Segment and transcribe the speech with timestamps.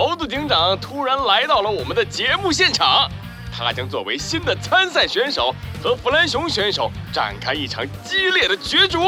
[0.00, 3.10] 猴子警长突然来到了我们的节目现场，
[3.52, 5.52] 他将作为新的参赛选手
[5.82, 9.00] 和弗兰熊选手展开一场激烈的角逐。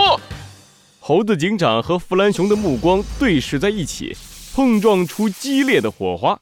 [0.99, 4.17] 猴子警长和弗兰熊的目光对视在一起，
[4.53, 6.37] 碰撞出激烈的火花。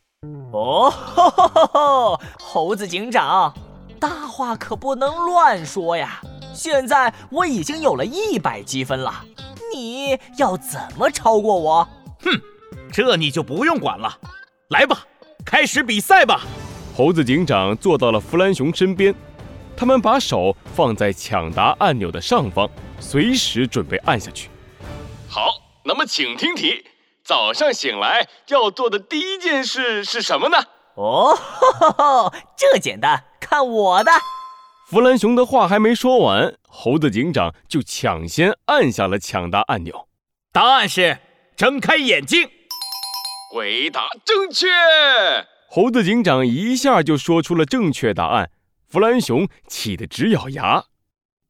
[0.50, 2.20] 哦，吼吼吼吼！
[2.40, 3.52] 猴子警长，
[4.00, 6.22] 大话可不能乱说呀！
[6.54, 9.12] 现在我已经有了一百积分了，
[9.74, 11.86] 你要怎么超过我？
[12.22, 12.30] 哼，
[12.90, 14.18] 这你就不用管了。
[14.68, 15.02] 来吧，
[15.46, 16.42] 开始比赛吧！
[16.94, 19.14] 猴子警长坐到了弗兰熊身边，
[19.74, 22.68] 他们把手放在抢答按钮的上方，
[23.00, 24.50] 随时准备按下去。
[25.26, 25.48] 好，
[25.84, 26.84] 那么请听题：
[27.24, 30.58] 早上醒来要做的第一件事是什么呢？
[30.96, 31.34] 哦，
[32.54, 34.12] 这简单，看我的！
[34.90, 40.08] 弗兰熊的话还没说完，猴子警长就抢先按下了抢答按钮。
[40.52, 41.16] 答案是
[41.56, 42.50] 睁开眼睛。
[43.50, 44.66] 回答正确，
[45.70, 48.50] 猴子警长一下就说出了正确答案。
[48.86, 50.84] 弗兰熊气得直咬牙：“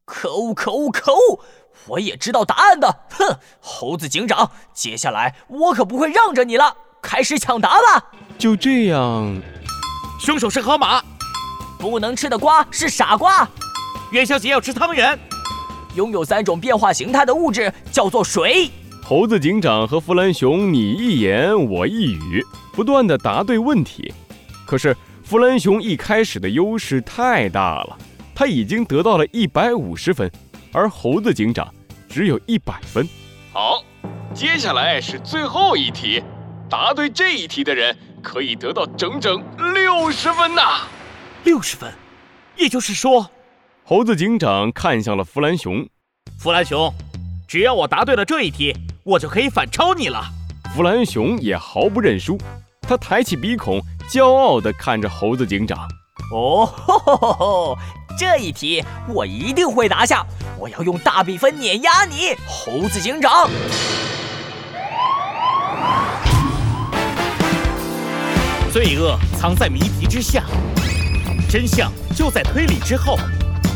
[0.05, 1.41] 可恶，可恶，可恶！
[1.87, 2.87] 我也知道答案的。
[3.11, 6.73] 哼，猴子警长，接下来我可不会让着你了。
[7.01, 9.41] 开始抢答吧。”就这样，
[10.21, 11.03] 凶手是河马，
[11.77, 13.45] 不能吃的瓜是傻瓜，
[14.11, 15.19] 元宵节要吃汤圆，
[15.95, 18.71] 拥有三种变化形态的物质叫做水。
[19.09, 24.13] 猴子警长和弗兰熊你一言我一语，不断的答对问题。
[24.67, 27.97] 可是弗兰熊一开始的优势太大了，
[28.35, 30.31] 他已经得到了一百五十分，
[30.71, 31.73] 而猴子警长
[32.07, 33.03] 只有一百分。
[33.51, 33.83] 好，
[34.31, 36.23] 接下来是最后一题，
[36.69, 39.43] 答对这一题的人可以得到整整
[39.73, 40.83] 六十分呐！
[41.45, 41.91] 六十分，
[42.55, 43.27] 也就是说，
[43.83, 45.89] 猴子警长看向了弗兰熊，
[46.37, 46.93] 弗兰熊，
[47.47, 48.71] 只要我答对了这一题。
[49.09, 50.23] 我就可以反超你了。
[50.75, 52.37] 弗兰熊也毫不认输，
[52.81, 55.79] 他抬起鼻孔，骄傲地看着猴子警长。
[56.31, 57.77] 哦，吼吼吼吼！
[58.19, 60.23] 这一题我一定会拿下，
[60.59, 63.49] 我要用大比分碾压你，猴子警长。
[68.71, 70.43] 罪恶藏在谜题之下，
[71.49, 73.17] 真相就在推理之后。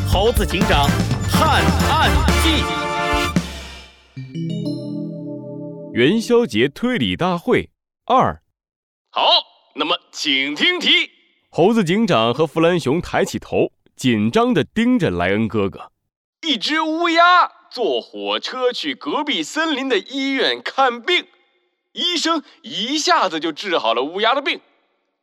[0.07, 0.87] 猴子警长
[1.31, 2.11] 探案
[2.43, 2.63] 记。
[5.93, 7.69] 元宵节推理大会
[8.05, 8.41] 二，
[9.11, 9.29] 好，
[9.75, 11.11] 那么请听题。
[11.51, 15.91] 猴子警长和弗兰熊抬起头，紧张地盯着莱恩哥哥。
[16.41, 21.27] 一只乌鸦坐火车去隔壁森林的医院看病，
[21.91, 24.61] 医生一下子就治好了乌鸦的病，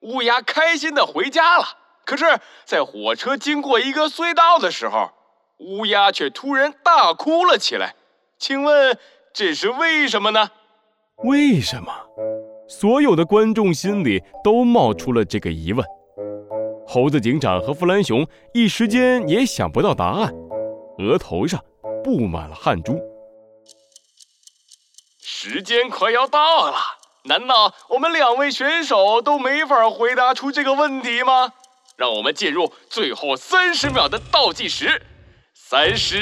[0.03, 1.65] 乌鸦开心地回家了。
[2.05, 5.11] 可是，在火车经过一个隧道的时候，
[5.59, 7.97] 乌鸦却突然大哭了起来。
[8.39, 8.97] 请问
[9.35, 10.49] 这是为什么呢？
[11.25, 11.93] 为什么？
[12.67, 15.85] 所有的观众心里都冒出了这个疑问。
[16.87, 20.33] 猴子警长和弗兰熊一时间也想不到答案，
[20.99, 21.63] 额头上
[22.03, 22.99] 布满了汗珠。
[25.21, 26.77] 时间快要到了，
[27.25, 31.53] 难道我们两位选手都没法回答出这个问题吗？
[31.97, 35.03] 让我们进入最后三十秒的倒计时。
[35.55, 36.17] 三十，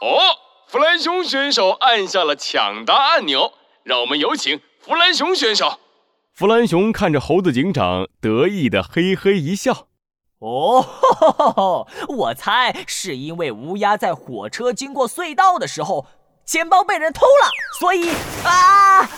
[0.00, 0.18] 哦，
[0.66, 3.52] 弗兰熊选手按下了抢答按钮。
[3.84, 5.78] 让我们有请弗兰熊选手。
[6.32, 9.88] 弗兰熊看着猴子警长，得意的嘿嘿一笑。
[10.38, 16.06] 哦，我猜是因为乌鸦在火车经过隧道的时候，
[16.44, 18.10] 钱包被人偷了，所以
[18.44, 19.08] 啊！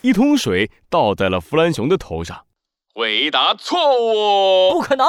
[0.00, 2.44] 一桶水倒在了弗兰熊的头上。
[2.94, 4.72] 回答错误。
[4.72, 5.06] 不可能，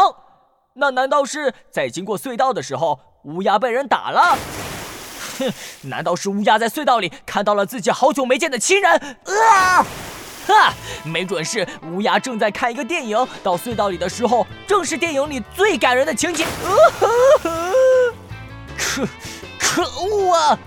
[0.76, 4.38] 那难道是在经过隧道的时候，乌鸦被人打了？
[5.40, 5.54] 哼，
[5.90, 8.92] 难道是乌鸦在隧道里看到了自己好久没见的亲人？
[9.26, 9.86] 啊，
[10.46, 10.74] 哈，
[11.04, 16.46] 没准是乌鸦正在看一个电影，到隧道里的时候，正是电影里最感人的情节。
[18.78, 19.08] 可，
[19.60, 20.60] 可恶啊！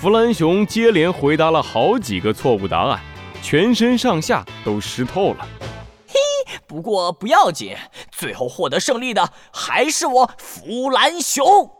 [0.00, 3.00] 弗兰熊接连回答了好几个错误答案，
[3.42, 5.46] 全身上下都湿透了。
[6.06, 6.14] 嘿，
[6.66, 7.76] 不过不要紧，
[8.10, 11.70] 最后获得胜利的还是我弗兰熊。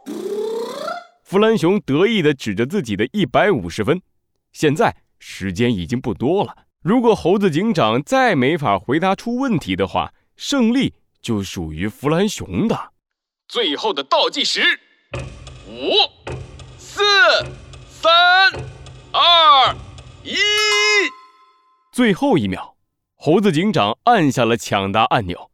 [1.30, 4.02] 弗兰熊得意地指着自己的一百五十分，
[4.50, 6.66] 现在时间已经不多了。
[6.82, 10.92] 如果猴子警长再没法回答出问题的话，胜利
[11.22, 12.90] 就属于弗兰熊的。
[13.46, 14.60] 最后的倒计时：
[15.68, 15.92] 五、
[16.76, 17.00] 四、
[17.88, 18.10] 三、
[19.12, 19.76] 二、
[20.24, 20.34] 一。
[21.92, 22.74] 最后一秒，
[23.14, 25.52] 猴子警长按下了抢答按钮，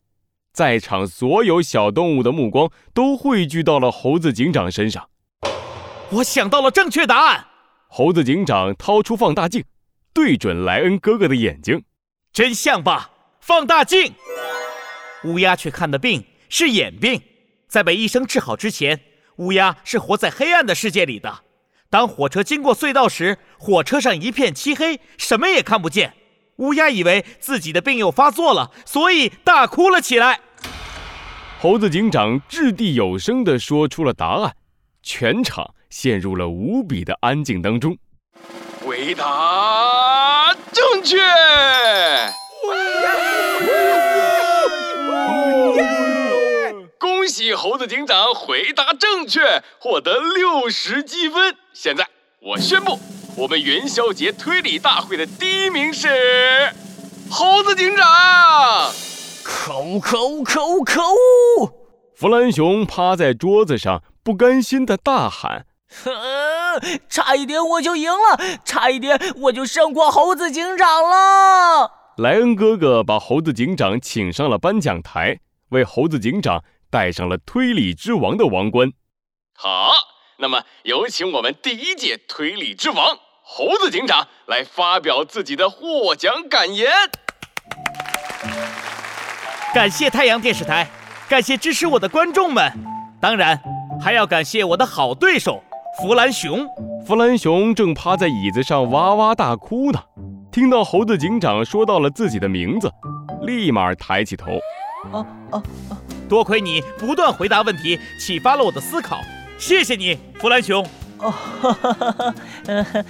[0.55, 5.11] 在场所有小动物的目光都汇聚到了猴子警长身上。
[6.11, 7.47] 我想到了正确答案。
[7.89, 9.65] 猴子警长掏出放大镜，
[10.13, 11.83] 对准莱恩哥哥的眼睛。
[12.33, 13.11] 真相吧，
[13.41, 14.13] 放大镜。
[15.25, 17.21] 乌鸦去看的病是眼病，
[17.67, 19.01] 在被医生治好之前，
[19.37, 21.41] 乌鸦是活在黑暗的世界里的。
[21.91, 26.15] 当火车经过隧道时，火车上一片漆黑，什么也看不见。
[26.57, 30.41] 乌鸦以为自己的病又发作了，所以大哭了起来。
[31.59, 34.55] 猴子警长掷地有声地说出了答案，
[35.03, 37.97] 全场陷入了无比的安静当中。
[38.85, 41.17] 回答正确！
[46.99, 49.41] 恭喜猴子警长回答正确，
[49.81, 51.57] 获得六十积分。
[51.73, 52.07] 现在
[52.43, 52.99] 我宣布，
[53.35, 56.09] 我们元宵节推理大会的第一名是
[57.31, 58.07] 猴子警长。
[59.43, 59.99] 可恶！
[59.99, 60.45] 可恶！
[60.45, 60.85] 可恶！
[60.85, 61.73] 可恶！
[62.15, 65.65] 弗兰熊趴在桌子上，不甘心的大喊
[67.09, 75.39] ：“差一点我就赢了，差一点我就胜过猴子警长了！”莱恩哥哥把猴子警长请上了颁奖台，
[75.71, 78.93] 为猴子警长戴上了推理之王的王冠。
[79.55, 79.93] 好，
[80.39, 86.91] 那么有请我们第一届推理之王猴子警长来发表自己的获奖感言。
[89.75, 90.89] 感谢太阳电视台，
[91.29, 92.73] 感谢支持我的观众们，
[93.21, 93.61] 当然
[94.03, 95.63] 还要感谢我的好对手
[95.99, 96.69] 弗兰熊。
[97.07, 99.99] 弗兰熊正趴在椅子上哇哇大哭呢，
[100.53, 102.93] 听到猴子警长说到了自己的名字，
[103.43, 104.53] 立马抬起头。
[105.11, 105.97] 啊啊啊！
[106.29, 109.21] 多亏你不断回答问题，启发了我的思考，
[109.57, 110.85] 谢谢你，弗兰熊。
[111.19, 111.31] 哦，
[111.63, 113.05] 哈哈哈哈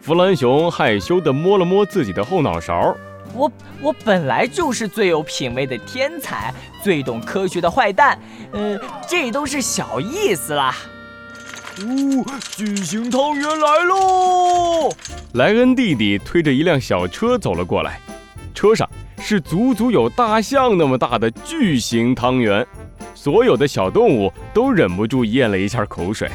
[0.00, 2.96] 弗兰熊害羞地摸了摸自己的后脑勺。
[3.34, 3.52] 我
[3.82, 8.18] 我本来就是最有品味的天才，最懂科学的坏蛋，
[8.52, 10.74] 呃，这都是小意思啦。
[11.80, 12.24] 哦，
[12.56, 14.90] 巨型汤圆来喽！
[15.32, 17.98] 莱恩弟弟推着一辆小车走了过来，
[18.54, 18.88] 车上
[19.18, 22.66] 是足足有大象那么大的巨型汤圆，
[23.14, 26.30] 所有的小动物都忍不住咽了一下口水。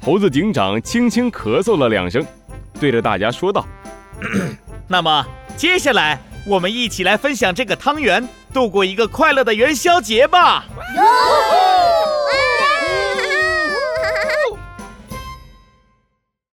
[0.00, 2.24] 猴子警长轻轻咳嗽了两声，
[2.80, 3.66] 对着大家说道
[4.88, 6.18] ：“那么。”接下来，
[6.48, 10.64] 我们一起来分享这个汤圆，度过一个快乐的元宵节吧！